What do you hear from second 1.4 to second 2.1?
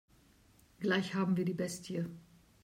die Bestie.